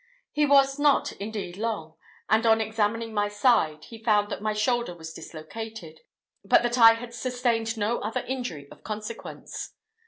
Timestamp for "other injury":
7.99-8.67